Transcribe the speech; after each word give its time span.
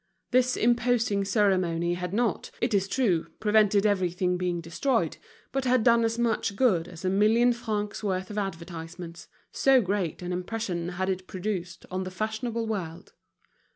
This 0.31 0.57
imposing 0.57 1.25
ceremony 1.25 1.93
had 1.93 2.11
not, 2.11 2.49
it 2.59 2.73
is 2.73 2.87
true, 2.87 3.27
prevented 3.39 3.85
everything 3.85 4.35
being 4.35 4.59
destroyed, 4.59 5.17
but 5.51 5.65
had 5.65 5.83
done 5.83 6.03
as 6.03 6.17
much 6.17 6.55
good 6.55 6.87
as 6.87 7.05
a 7.05 7.09
million 7.11 7.53
francs' 7.53 8.03
worth 8.03 8.31
of 8.31 8.37
advertisements, 8.39 9.27
so 9.51 9.79
great 9.79 10.23
an 10.23 10.33
impression 10.33 10.89
had 10.89 11.07
it 11.11 11.27
produced 11.27 11.85
on 11.91 12.03
the 12.03 12.09
fashionable 12.09 12.65
world. 12.65 13.13